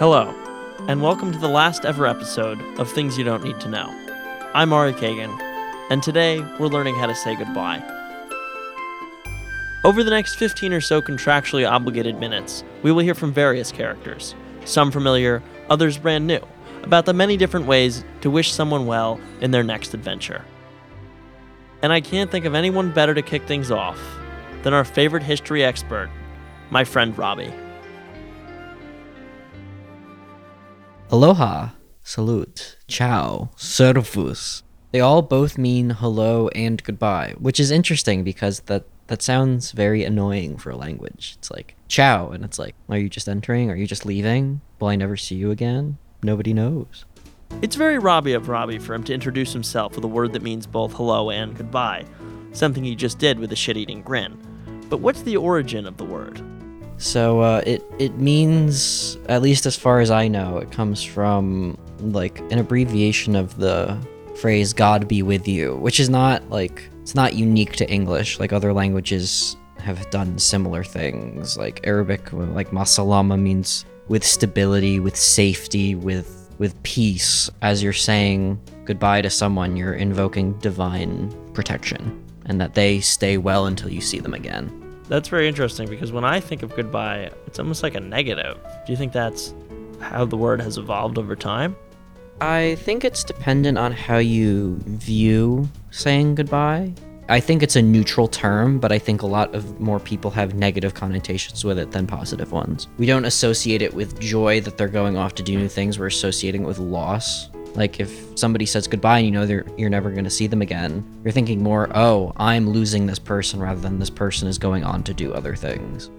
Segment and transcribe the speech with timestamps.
[0.00, 0.34] Hello,
[0.88, 3.86] and welcome to the last ever episode of Things You Don't Need to Know.
[4.52, 5.30] I'm Ari Kagan,
[5.88, 7.80] and today we're learning how to say goodbye.
[9.84, 14.34] Over the next 15 or so contractually obligated minutes, we will hear from various characters,
[14.64, 16.40] some familiar, others brand new,
[16.82, 20.44] about the many different ways to wish someone well in their next adventure.
[21.82, 24.00] And I can't think of anyone better to kick things off
[24.64, 26.10] than our favorite history expert,
[26.70, 27.54] my friend Robbie.
[31.10, 31.68] Aloha,
[32.02, 34.62] salute, ciao, servus.
[34.90, 40.02] They all both mean hello and goodbye, which is interesting because that that sounds very
[40.02, 41.34] annoying for a language.
[41.38, 43.70] It's like ciao, and it's like, are you just entering?
[43.70, 44.62] Are you just leaving?
[44.80, 45.98] Will I never see you again?
[46.22, 47.04] Nobody knows.
[47.60, 50.66] It's very Robbie of Robbie for him to introduce himself with a word that means
[50.66, 52.06] both hello and goodbye,
[52.52, 54.38] something he just did with a shit eating grin.
[54.88, 56.42] But what's the origin of the word?
[56.98, 61.78] So uh, it it means, at least as far as I know, it comes from
[62.00, 63.98] like an abbreviation of the
[64.36, 68.38] phrase "God be with you," which is not like it's not unique to English.
[68.38, 71.58] Like other languages have done similar things.
[71.58, 77.50] Like Arabic, like masalama means with stability, with safety, with with peace.
[77.62, 83.66] As you're saying goodbye to someone, you're invoking divine protection and that they stay well
[83.66, 84.83] until you see them again.
[85.08, 88.58] That's very interesting because when I think of goodbye, it's almost like a negative.
[88.86, 89.54] Do you think that's
[90.00, 91.76] how the word has evolved over time?
[92.40, 96.92] I think it's dependent on how you view saying goodbye.
[97.28, 100.54] I think it's a neutral term, but I think a lot of more people have
[100.54, 102.86] negative connotations with it than positive ones.
[102.98, 106.08] We don't associate it with joy that they're going off to do new things, we're
[106.08, 107.48] associating it with loss.
[107.74, 110.62] Like if somebody says goodbye and you know they're, you're never going to see them
[110.62, 114.84] again, you're thinking more, oh, I'm losing this person rather than this person is going
[114.84, 116.10] on to do other things.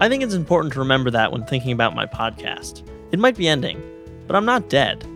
[0.00, 2.82] I think it's important to remember that when thinking about my podcast.
[3.12, 3.80] It might be ending,
[4.26, 5.06] but I'm not dead.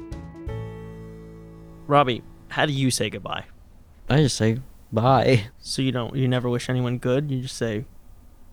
[1.88, 3.44] Robbie, how do you say goodbye?
[4.08, 4.60] I just say
[4.92, 5.48] bye.
[5.58, 7.84] So you don't you never wish anyone good, you just say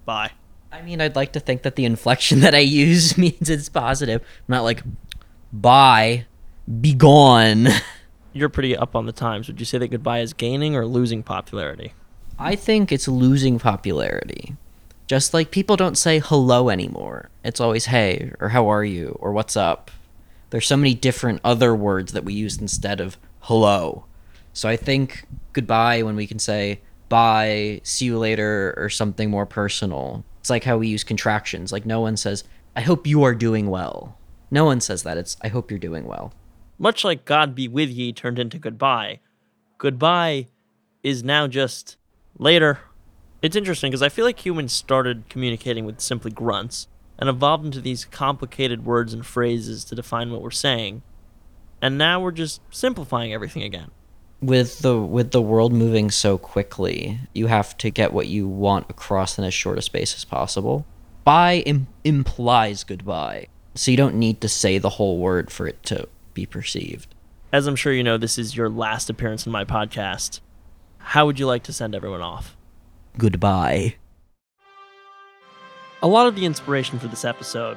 [0.06, 0.32] bye.
[0.72, 4.22] I mean, I'd like to think that the inflection that I use means it's positive.
[4.22, 4.82] I'm not like
[5.54, 6.26] bye
[6.68, 7.68] be gone.
[8.34, 9.48] You're pretty up on the times.
[9.48, 11.94] Would you say that goodbye is gaining or losing popularity?
[12.38, 14.56] I think it's losing popularity.
[15.08, 17.30] Just like people don't say hello anymore.
[17.44, 19.90] It's always hey, or how are you, or what's up.
[20.50, 24.06] There's so many different other words that we use instead of hello.
[24.54, 29.46] So I think goodbye when we can say bye, see you later, or something more
[29.46, 30.26] personal.
[30.42, 31.72] It's like how we use contractions.
[31.72, 32.44] Like no one says,
[32.76, 34.18] I hope you are doing well.
[34.52, 35.18] No one says that.
[35.18, 36.34] It's I hope you're doing well
[36.78, 39.20] much like God be with ye turned into goodbye,
[39.78, 40.48] goodbye
[41.04, 41.98] is now just
[42.38, 42.80] later.
[43.42, 46.88] It's interesting because I feel like humans started communicating with simply grunts
[47.20, 51.02] and evolved into these complicated words and phrases to define what we're saying.
[51.82, 53.92] And now we're just simplifying everything again.
[54.40, 58.88] With the with the world moving so quickly, you have to get what you want
[58.90, 60.86] across in as short a space as possible.
[61.24, 63.48] Bye Im- implies goodbye.
[63.74, 67.16] So you don't need to say the whole word for it to be perceived.
[67.52, 70.40] As I'm sure you know, this is your last appearance in my podcast.
[71.00, 72.56] How would you like to send everyone off?
[73.18, 73.96] Goodbye.
[76.04, 77.76] A lot of the inspiration for this episode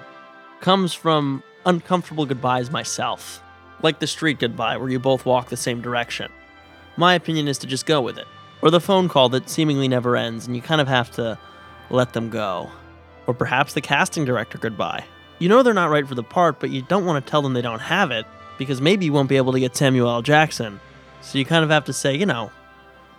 [0.61, 3.43] comes from uncomfortable goodbyes myself,
[3.81, 6.31] like the street goodbye where you both walk the same direction.
[6.99, 8.27] My opinion is to just go with it,
[8.61, 11.39] or the phone call that seemingly never ends and you kind of have to
[11.89, 12.71] let them go,
[13.27, 15.03] or perhaps the casting director goodbye.
[15.39, 17.55] You know they're not right for the part, but you don't want to tell them
[17.55, 18.27] they don't have it,
[18.61, 20.21] because maybe you won't be able to get Samuel L.
[20.21, 20.81] Jackson.
[21.23, 22.53] So you kind of have to say, you know,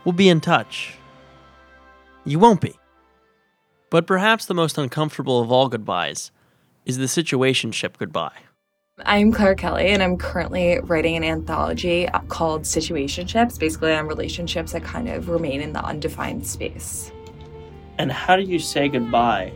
[0.06, 0.94] we'll be in touch.
[2.26, 2.76] You won't be.
[3.90, 6.30] But perhaps the most uncomfortable of all goodbyes
[6.86, 8.38] is the situationship goodbye.
[9.04, 14.84] I'm Claire Kelly, and I'm currently writing an anthology called Situationships, basically on relationships that
[14.84, 17.12] kind of remain in the undefined space.
[17.98, 19.54] And how do you say goodbye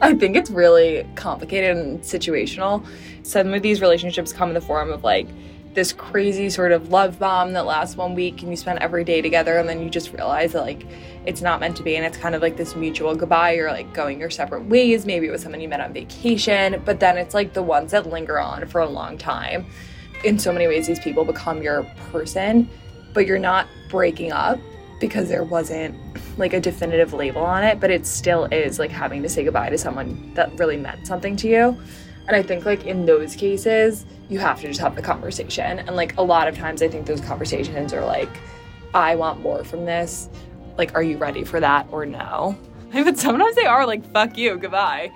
[0.00, 2.86] I think it's really complicated and situational.
[3.22, 5.26] Some of these relationships come in the form of like
[5.72, 9.20] this crazy sort of love bomb that lasts one week and you spend every day
[9.20, 10.86] together and then you just realize that like
[11.26, 13.52] it's not meant to be and it's kind of like this mutual goodbye.
[13.52, 15.06] You're like going your separate ways.
[15.06, 18.06] Maybe it was someone you met on vacation but then it's like the ones that
[18.06, 19.66] linger on for a long time.
[20.24, 22.68] In so many ways these people become your person
[23.14, 24.58] but you're not breaking up
[25.00, 25.98] because there wasn't
[26.38, 29.70] like a definitive label on it, but it still is like having to say goodbye
[29.70, 31.78] to someone that really meant something to you.
[32.26, 35.78] And I think like in those cases, you have to just have the conversation.
[35.78, 38.30] And like a lot of times I think those conversations are like,
[38.94, 40.28] I want more from this.
[40.76, 42.56] Like, are you ready for that or no?
[42.92, 45.12] But sometimes they are like, fuck you, goodbye.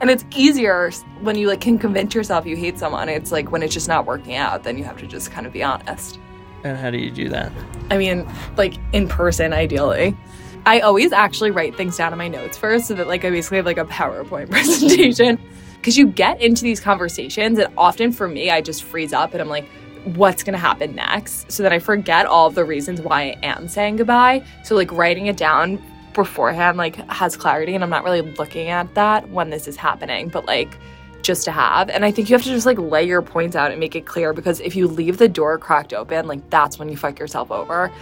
[0.00, 0.90] And it's easier
[1.20, 3.08] when you like can convince yourself you hate someone.
[3.08, 5.52] It's like when it's just not working out, then you have to just kind of
[5.52, 6.18] be honest.
[6.64, 7.52] And how do you do that?
[7.90, 10.16] I mean, like in person, ideally.
[10.64, 13.56] I always actually write things down in my notes first so that like I basically
[13.56, 15.38] have like a PowerPoint presentation.
[15.76, 19.42] Because you get into these conversations, and often for me, I just freeze up and
[19.42, 19.66] I'm like,
[20.04, 21.50] what's to happen next?
[21.50, 24.44] So that I forget all the reasons why I am saying goodbye.
[24.64, 25.82] So, like, writing it down
[26.14, 30.28] beforehand, like, has clarity, and I'm not really looking at that when this is happening,
[30.28, 30.78] but like,
[31.22, 31.88] just to have.
[31.88, 34.06] And I think you have to just like lay your points out and make it
[34.06, 37.50] clear because if you leave the door cracked open, like, that's when you fuck yourself
[37.50, 37.92] over.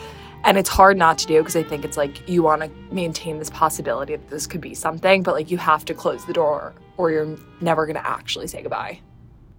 [0.44, 3.38] And it's hard not to do because I think it's like you want to maintain
[3.38, 6.74] this possibility that this could be something, but like you have to close the door
[6.96, 9.00] or you're never going to actually say goodbye.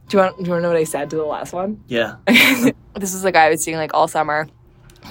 [0.08, 1.84] Do you want do you want to know what I said to the last one?
[1.88, 2.16] Yeah.
[2.26, 4.48] this is the guy I was seeing like all summer.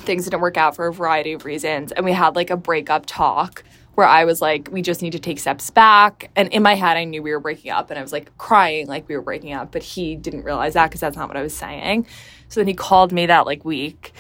[0.03, 3.07] Things didn't work out for a variety of reasons, and we had like a breakup
[3.07, 3.65] talk
[4.01, 6.31] where I was like, we just need to take steps back.
[6.35, 8.87] And in my head, I knew we were breaking up, and I was like crying
[8.87, 11.43] like we were breaking up, but he didn't realize that because that's not what I
[11.43, 12.07] was saying.
[12.49, 14.15] So then he called me that like week.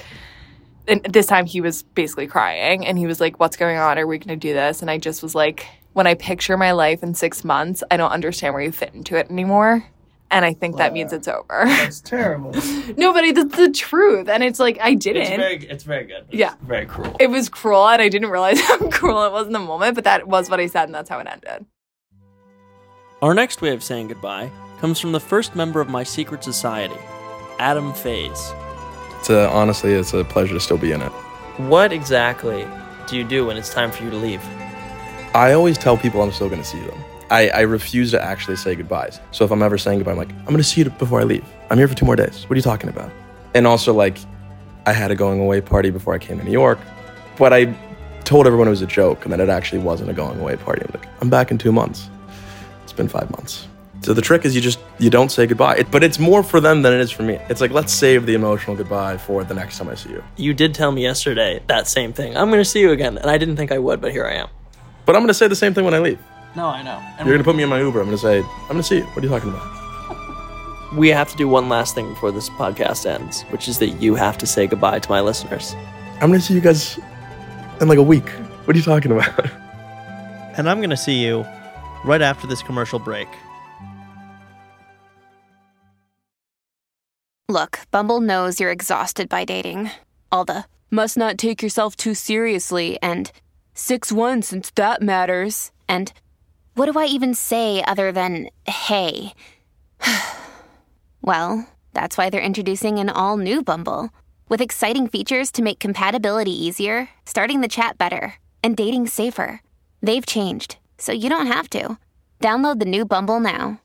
[0.86, 3.98] And this time he was basically crying and he was like, What's going on?
[3.98, 4.82] Are we going to do this?
[4.82, 8.12] And I just was like, When I picture my life in six months, I don't
[8.12, 9.86] understand where you fit into it anymore.
[10.32, 11.64] And I think that means it's over.
[11.64, 12.52] That's terrible.
[12.96, 14.28] no, but it's the truth.
[14.28, 15.22] And it's like, I didn't.
[15.22, 16.24] It's very, it's very good.
[16.26, 16.52] but Yeah.
[16.54, 17.16] It's very cruel.
[17.18, 20.04] it was cruel and I didn't realize how cruel it was in the moment, but
[20.04, 21.66] that was what I said and that's how it ended.
[23.22, 24.50] Our next way of saying goodbye
[24.80, 26.96] comes from the first member of my secret society,
[27.58, 28.52] Adam Faze.
[29.18, 31.10] It's a, honestly, it's a pleasure to still be in it.
[31.58, 32.66] What exactly
[33.06, 34.42] do you do when it's time for you to leave?
[35.34, 36.98] I always tell people I'm still going to see them.
[37.30, 39.20] I, I refuse to actually say goodbyes.
[39.30, 41.24] So if I'm ever saying goodbye, I'm like, I'm going to see you before I
[41.24, 41.44] leave.
[41.70, 42.42] I'm here for two more days.
[42.44, 43.10] What are you talking about?
[43.54, 44.18] And also, like,
[44.86, 46.78] I had a going away party before I came to New York,
[47.38, 47.74] but I
[48.24, 50.82] told everyone it was a joke and that it actually wasn't a going away party.
[50.82, 52.08] I'm like, I'm back in two months.
[52.82, 53.68] It's been five months.
[54.02, 55.76] So the trick is you just you don't say goodbye.
[55.76, 57.38] It, but it's more for them than it is for me.
[57.50, 60.24] It's like let's save the emotional goodbye for the next time I see you.
[60.36, 62.34] You did tell me yesterday that same thing.
[62.34, 63.18] I'm going to see you again.
[63.18, 64.48] And I didn't think I would, but here I am.
[65.04, 66.20] But I'm gonna say the same thing when I leave.
[66.56, 67.00] No, I know.
[67.18, 68.00] And You're gonna put me in my Uber.
[68.00, 69.04] I'm gonna say, I'm gonna see you.
[69.04, 69.76] What are you talking about?
[70.92, 74.16] we have to do one last thing before this podcast ends, which is that you
[74.16, 75.76] have to say goodbye to my listeners.
[76.20, 76.98] I'm gonna see you guys
[77.80, 78.28] in like a week.
[78.64, 79.50] What are you talking about?
[80.56, 81.46] And I'm going to see you
[82.04, 83.28] right after this commercial break.
[87.48, 89.90] Look, Bumble knows you're exhausted by dating.
[90.30, 93.30] All the must not take yourself too seriously and
[93.74, 95.70] 6 1 since that matters.
[95.88, 96.12] And
[96.74, 99.34] what do I even say other than hey?
[101.22, 104.10] well, that's why they're introducing an all new Bumble
[104.48, 109.62] with exciting features to make compatibility easier, starting the chat better, and dating safer.
[110.02, 111.98] They've changed, so you don't have to.
[112.40, 113.80] Download the new Bumble now.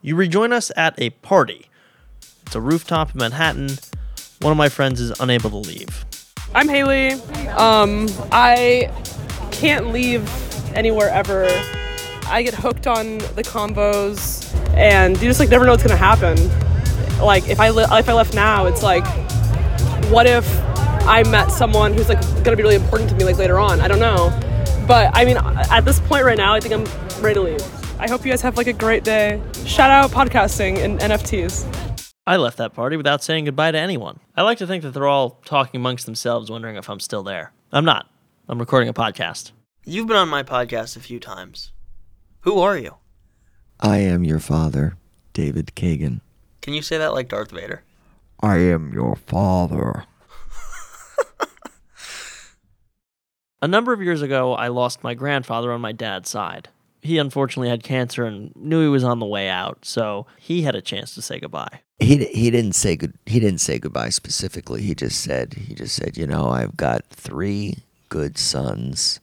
[0.00, 1.68] You rejoin us at a party.
[2.46, 3.78] It's a rooftop in Manhattan.
[4.40, 6.04] One of my friends is unable to leave.
[6.54, 7.12] I'm Haley.
[7.52, 8.90] Um, I
[9.62, 10.28] can't leave
[10.74, 11.46] anywhere ever.
[12.26, 16.36] I get hooked on the combos, and you just like never know what's gonna happen.
[17.24, 19.06] Like if I li- if I left now, it's like,
[20.10, 20.44] what if
[21.06, 23.80] I met someone who's like gonna be really important to me like later on?
[23.80, 24.30] I don't know.
[24.88, 28.00] But I mean, at this point right now, I think I'm ready to leave.
[28.00, 29.40] I hope you guys have like a great day.
[29.64, 32.02] Shout out podcasting and NFTs.
[32.26, 34.18] I left that party without saying goodbye to anyone.
[34.36, 37.52] I like to think that they're all talking amongst themselves, wondering if I'm still there.
[37.70, 38.11] I'm not.
[38.52, 39.52] I'm recording a podcast.
[39.86, 41.72] You've been on my podcast a few times.
[42.40, 42.96] Who are you?
[43.80, 44.98] I am your father,
[45.32, 46.20] David Kagan.
[46.60, 47.82] Can you say that like Darth Vader?
[48.40, 50.04] I am your father.
[53.62, 56.68] A number of years ago, I lost my grandfather on my dad's side.
[57.00, 60.74] He unfortunately had cancer and knew he was on the way out, so he had
[60.74, 61.80] a chance to say goodbye.
[62.00, 63.14] He he didn't say good.
[63.24, 64.82] He didn't say goodbye specifically.
[64.82, 67.78] He just said he just said, you know, I've got three
[68.12, 69.20] good sons,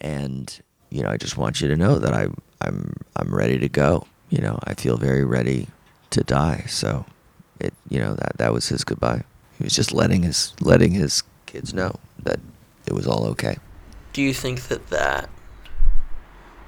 [0.00, 2.26] and you know, I just want you to know that I
[2.60, 4.04] I'm I'm ready to go.
[4.30, 5.68] You know, I feel very ready
[6.10, 6.64] to die.
[6.66, 7.06] So,
[7.60, 9.22] it you know that that was his goodbye.
[9.58, 12.40] He was just letting his letting his kids know that
[12.84, 13.58] it was all okay.
[14.12, 15.30] Do you think that that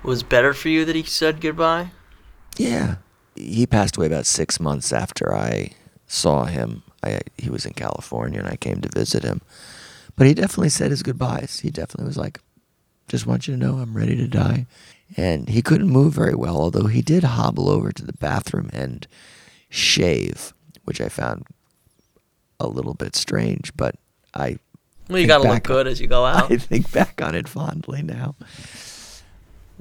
[0.04, 1.90] was better for you that he said goodbye?
[2.57, 2.97] Yeah.
[3.35, 5.73] He passed away about six months after I
[6.07, 6.85] saw him.
[7.02, 9.40] I, he was in California and I came to visit him.
[10.16, 11.61] But he definitely said his goodbyes.
[11.61, 12.40] He definitely was like,
[13.09, 14.66] just want you to know I'm ready to die.
[15.16, 19.06] And he couldn't move very well, although he did hobble over to the bathroom and
[19.68, 20.54] shave,
[20.85, 21.47] which I found
[22.61, 23.97] a little bit strange, but
[24.35, 24.59] I
[25.09, 26.50] Well, you gotta look back- good as you go out.
[26.50, 28.37] I think back on it fondly now.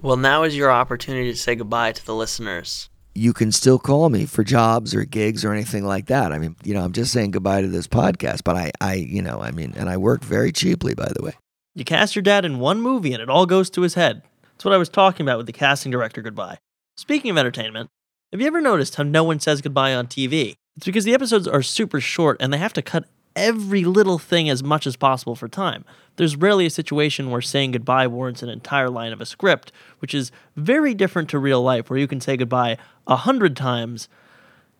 [0.01, 2.89] Well, now is your opportunity to say goodbye to the listeners.
[3.15, 6.31] You can still call me for jobs or gigs or anything like that.
[6.31, 9.21] I mean, you know, I'm just saying goodbye to this podcast, but I, I, you
[9.21, 11.33] know, I mean, and I work very cheaply, by the way.
[11.75, 14.23] You cast your dad in one movie and it all goes to his head.
[14.41, 16.57] That's what I was talking about with the casting director goodbye.
[16.97, 17.89] Speaking of entertainment,
[18.31, 20.55] have you ever noticed how no one says goodbye on TV?
[20.75, 23.05] It's because the episodes are super short and they have to cut
[23.35, 25.85] every little thing as much as possible for time.
[26.15, 30.13] There's rarely a situation where saying goodbye warrants an entire line of a script, which
[30.13, 34.07] is very different to real life, where you can say goodbye a hundred times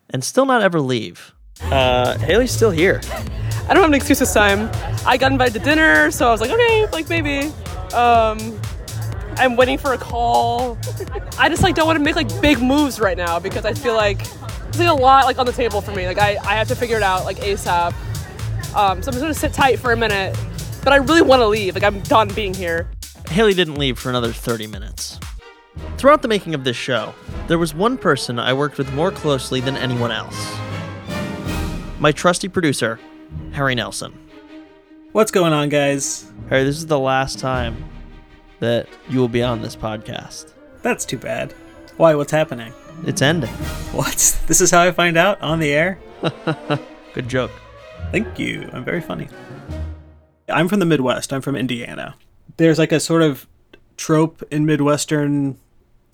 [0.10, 1.34] and still not ever leave.
[1.62, 3.02] Uh, Haley's still here.
[3.68, 4.70] I don't have an excuse this time.
[5.06, 7.52] I got invited to dinner, so I was like, okay, like maybe.
[7.94, 8.60] Um,
[9.38, 10.78] I'm waiting for a call.
[11.40, 13.96] I just like don't want to make like big moves right now because I feel
[13.96, 14.20] like
[14.66, 16.06] there's like a lot like on the table for me.
[16.06, 17.94] Like I, I have to figure it out like ASAP.
[18.76, 20.38] Um, so I'm just gonna sit tight for a minute.
[20.84, 21.76] But I really want to leave.
[21.76, 22.88] Like I'm done being here.
[23.30, 25.20] Haley didn't leave for another 30 minutes.
[25.98, 27.14] Throughout the making of this show,
[27.48, 30.56] there was one person I worked with more closely than anyone else.
[32.00, 33.00] My trusty producer,
[33.54, 34.14] Harry Nelson.
[35.14, 36.30] What's going on, guys?
[36.50, 37.86] Harry, this is the last time
[38.60, 40.52] that you will be on this podcast.
[40.82, 41.54] That's too bad.
[41.98, 42.16] Why?
[42.16, 42.74] What's happening?
[43.06, 43.50] It's ending.
[43.94, 44.40] What?
[44.48, 45.98] This is how I find out on the air?
[47.14, 47.52] Good joke.
[48.14, 48.70] Thank you.
[48.72, 49.28] I'm very funny.
[50.48, 51.34] I'm from the Midwest.
[51.34, 52.14] I'm from Indiana.
[52.58, 53.48] There's like a sort of
[53.98, 55.58] trope in Midwestern,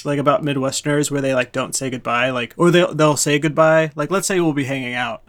[0.06, 3.92] like about Midwesterners where they like don't say goodbye, like or they'll they'll say goodbye.
[3.98, 5.24] Like let's say we'll be hanging out,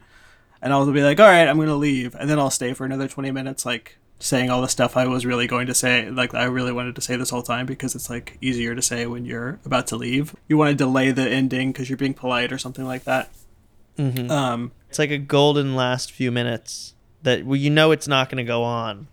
[0.63, 3.09] and I'll be like, all right, I'm gonna leave, and then I'll stay for another
[3.09, 6.45] 20 minutes, like saying all the stuff I was really going to say, like I
[6.45, 9.59] really wanted to say this whole time because it's like easier to say when you're
[9.65, 10.37] about to leave.
[10.47, 13.29] You want to delay the ending because you're being polite or something like that.
[14.01, 14.31] Mm-hmm.
[14.31, 18.45] Um, It's like a golden last few minutes that well, you know it's not going
[18.45, 19.09] to go on,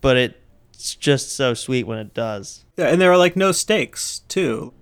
[0.00, 2.64] but it's just so sweet when it does.
[2.76, 4.72] Yeah, and there are like no stakes too.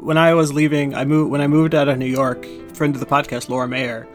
[0.00, 2.46] When I was leaving, I moved when I moved out of New York.
[2.74, 4.08] Friend of the podcast, Laura Mayer,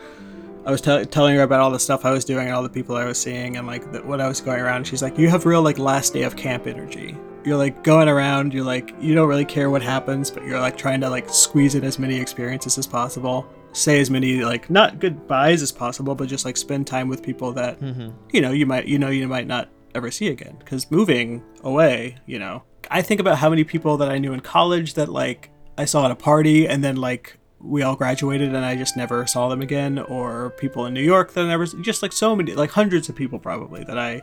[0.66, 2.70] I was tell telling her about all the stuff I was doing and all the
[2.70, 4.86] people I was seeing and like the, what I was going around.
[4.86, 7.18] She's like, "You have real like last day of camp energy.
[7.46, 8.54] You're like going around.
[8.54, 11.74] You're like you don't really care what happens, but you're like trying to like squeeze
[11.74, 16.28] in as many experiences as possible." Say as many like not goodbyes as possible, but
[16.28, 18.10] just like spend time with people that mm-hmm.
[18.32, 20.56] you know you might you know you might not ever see again.
[20.60, 24.40] Because moving away you know i think about how many people that i knew in
[24.40, 28.66] college that like i saw at a party and then like we all graduated and
[28.66, 32.02] i just never saw them again or people in new york that i never just
[32.02, 34.22] like so many like hundreds of people probably that i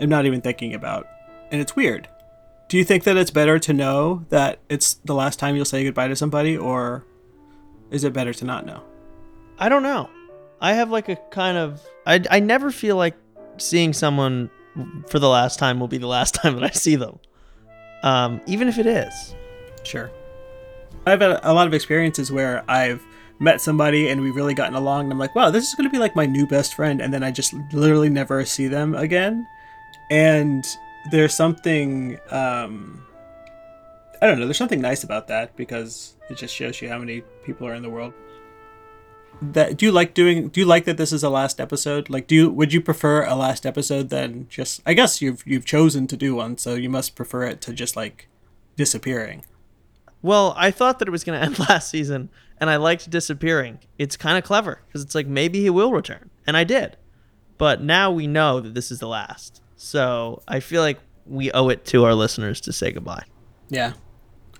[0.00, 1.06] am not even thinking about.
[1.50, 2.08] And it's weird.
[2.68, 5.84] Do you think that it's better to know that it's the last time you'll say
[5.84, 7.04] goodbye to somebody or
[7.90, 8.82] is it better to not know
[9.58, 10.08] I don't know.
[10.60, 13.16] I have like a kind of I I never feel like
[13.58, 14.50] seeing someone
[15.08, 17.18] for the last time will be the last time that I see them.
[18.02, 19.34] Um, even if it is.
[19.82, 20.10] Sure.
[21.06, 23.02] I've had a lot of experiences where I've
[23.40, 25.92] met somebody and we've really gotten along and I'm like, wow, this is going to
[25.92, 27.00] be like my new best friend.
[27.00, 29.46] And then I just literally never see them again.
[30.10, 30.64] And
[31.10, 33.04] there's something, um,
[34.20, 37.22] I don't know, there's something nice about that because it just shows you how many
[37.44, 38.12] people are in the world.
[39.40, 40.48] That do you like doing?
[40.48, 42.10] Do you like that this is a last episode?
[42.10, 44.82] Like, do you would you prefer a last episode than just?
[44.84, 47.94] I guess you've you've chosen to do one, so you must prefer it to just
[47.94, 48.28] like
[48.76, 49.44] disappearing.
[50.22, 53.78] Well, I thought that it was going to end last season, and I liked disappearing.
[53.96, 56.96] It's kind of clever because it's like maybe he will return, and I did.
[57.58, 61.68] But now we know that this is the last, so I feel like we owe
[61.68, 63.24] it to our listeners to say goodbye.
[63.68, 63.92] Yeah,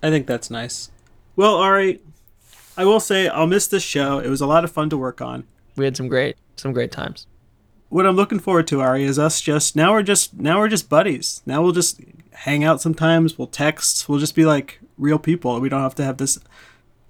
[0.02, 0.90] I think that's nice.
[1.36, 2.00] Well, Ari,
[2.76, 4.18] I will say I'll miss this show.
[4.18, 5.44] It was a lot of fun to work on.
[5.76, 7.26] We had some great, some great times.
[7.88, 10.88] What I'm looking forward to, Ari, is us just now we're just now we're just
[10.88, 11.42] buddies.
[11.46, 12.00] Now we'll just
[12.32, 13.38] hang out sometimes.
[13.38, 14.08] We'll text.
[14.08, 15.58] We'll just be like real people.
[15.60, 16.38] We don't have to have this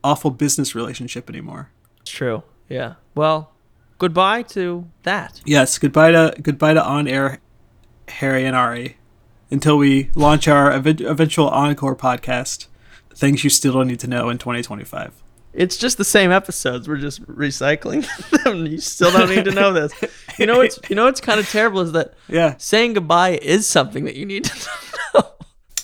[0.04, 1.70] awful business relationship anymore.
[2.00, 2.44] It's true.
[2.68, 2.94] Yeah.
[3.14, 3.50] Well,
[3.98, 5.40] goodbye to that.
[5.44, 7.40] Yes, goodbye to goodbye to on air
[8.08, 8.96] Harry and Ari
[9.50, 12.66] until we launch our ev- eventual encore podcast.
[13.18, 15.12] Things you still don't need to know in 2025.
[15.52, 16.86] It's just the same episodes.
[16.86, 18.06] We're just recycling
[18.44, 18.64] them.
[18.66, 19.92] You still don't need to know this.
[20.38, 23.66] You know what's you know what's kind of terrible is that Yeah, saying goodbye is
[23.66, 24.68] something that you need to
[25.14, 25.22] know.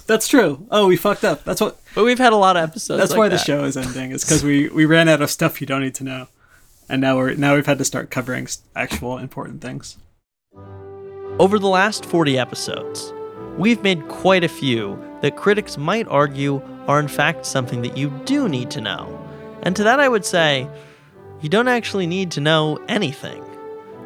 [0.06, 0.64] that's true.
[0.70, 1.42] Oh, we fucked up.
[1.42, 1.76] That's what.
[1.96, 3.00] But we've had a lot of episodes.
[3.00, 4.12] That's like why the show is ending.
[4.12, 6.28] It's because we we ran out of stuff you don't need to know,
[6.88, 9.96] and now we're now we've had to start covering actual important things.
[11.40, 13.12] Over the last 40 episodes,
[13.58, 18.10] we've made quite a few that critics might argue are in fact something that you
[18.24, 19.20] do need to know.
[19.62, 20.68] And to that I would say,
[21.40, 23.44] you don't actually need to know anything.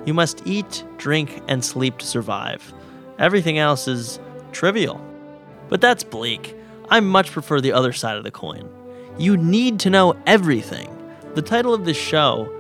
[0.05, 2.73] You must eat, drink, and sleep to survive.
[3.19, 4.19] Everything else is
[4.53, 5.01] trivial.
[5.69, 6.55] But that's bleak.
[6.89, 8.69] I much prefer the other side of the coin.
[9.19, 10.89] You need to know everything.
[11.35, 12.51] The title of this show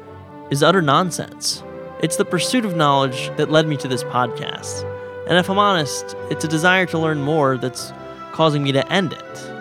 [0.51, 1.63] is Utter Nonsense.
[2.03, 4.85] It's the pursuit of knowledge that led me to this podcast.
[5.29, 7.93] And if I'm honest, it's a desire to learn more that's
[8.33, 9.58] causing me to end it.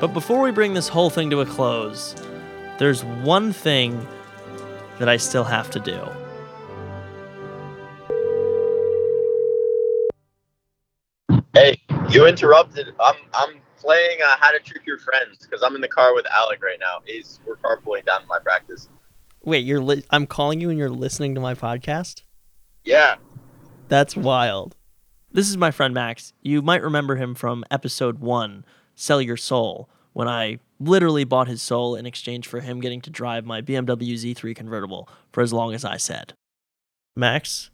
[0.00, 2.14] But before we bring this whole thing to a close,
[2.78, 4.06] there's one thing
[5.00, 6.00] that I still have to do.
[11.52, 12.94] Hey, you interrupted.
[13.00, 16.26] I'm I'm playing uh, How to Trick Your Friends because I'm in the car with
[16.36, 16.98] Alec right now.
[17.04, 18.88] He's we're carpooling down to my practice.
[19.42, 22.22] Wait, you're li- I'm calling you and you're listening to my podcast?
[22.84, 23.16] Yeah.
[23.88, 24.76] That's wild.
[25.32, 26.32] This is my friend Max.
[26.42, 28.64] You might remember him from episode 1,
[28.98, 33.10] Sell Your Soul, when I literally bought his soul in exchange for him getting to
[33.10, 36.32] drive my BMW Z3 convertible for as long as I said.
[37.14, 37.70] Max,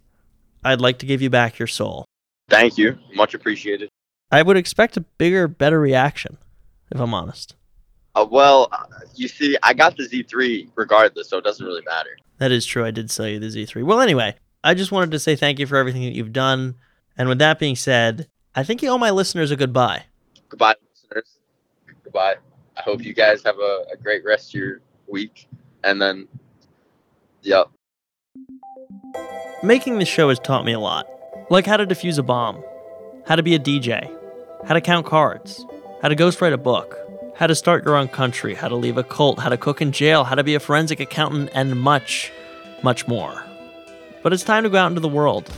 [0.63, 2.05] I'd like to give you back your soul.
[2.51, 2.99] Thank you.
[3.15, 3.89] Much appreciated.
[4.31, 6.37] I would expect a bigger, better reaction,
[6.93, 7.55] if I'm honest.
[8.15, 12.11] Uh, well, uh, you see, I got the Z3 regardless, so it doesn't really matter.
[12.37, 12.85] That is true.
[12.85, 13.83] I did sell you the Z3.
[13.83, 16.75] Well, anyway, I just wanted to say thank you for everything that you've done.
[17.17, 20.05] And with that being said, I think you owe my listeners a goodbye.
[20.51, 20.75] Goodbye,
[21.15, 21.39] listeners.
[22.03, 22.37] Goodbye.
[22.77, 25.49] I hope you guys have a, a great rest of your week.
[25.85, 26.29] And then,
[27.43, 27.69] yep.
[29.63, 31.07] Making this show has taught me a lot.
[31.51, 32.63] Like how to defuse a bomb,
[33.27, 34.11] how to be a DJ,
[34.67, 35.65] how to count cards,
[36.03, 36.99] how to ghostwrite a book,
[37.37, 39.93] how to start your own country, how to leave a cult, how to cook in
[39.93, 42.33] jail, how to be a forensic accountant, and much,
[42.83, 43.45] much more.
[44.23, 45.51] But it's time to go out into the world.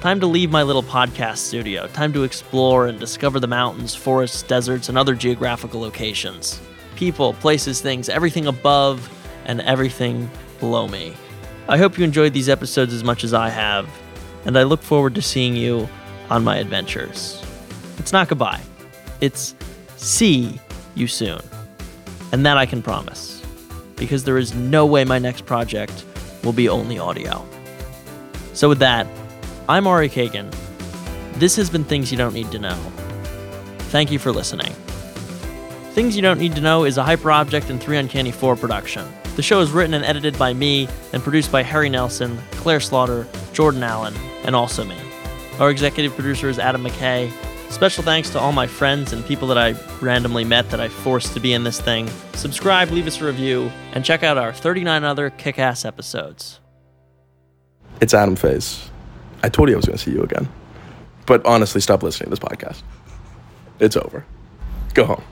[0.00, 1.86] Time to leave my little podcast studio.
[1.88, 6.60] Time to explore and discover the mountains, forests, deserts, and other geographical locations.
[6.96, 9.10] People, places, things, everything above
[9.46, 11.14] and everything below me.
[11.66, 13.88] I hope you enjoyed these episodes as much as I have,
[14.44, 15.88] and I look forward to seeing you
[16.28, 17.42] on my adventures.
[17.96, 18.60] It's not goodbye,
[19.22, 19.54] it's
[19.96, 20.60] see
[20.94, 21.40] you soon.
[22.32, 23.42] And that I can promise,
[23.96, 26.04] because there is no way my next project
[26.44, 27.44] will be only audio.
[28.52, 29.06] So, with that,
[29.68, 30.54] I'm Ari Kagan.
[31.40, 32.76] This has been Things You Don't Need to Know.
[33.90, 34.72] Thank you for listening.
[35.90, 39.04] Things You Don't Need to Know is a Hyperobject and 3 Uncanny 4 production.
[39.34, 43.26] The show is written and edited by me and produced by Harry Nelson, Claire Slaughter,
[43.52, 44.96] Jordan Allen, and also me.
[45.58, 47.32] Our executive producer is Adam McKay.
[47.68, 51.34] Special thanks to all my friends and people that I randomly met that I forced
[51.34, 52.08] to be in this thing.
[52.34, 56.60] Subscribe, leave us a review, and check out our 39 other kick ass episodes.
[58.00, 58.90] It's Adam Faze.
[59.42, 60.48] I told you I was going to see you again.
[61.26, 62.82] But honestly, stop listening to this podcast.
[63.80, 64.24] It's over.
[64.94, 65.22] Go home.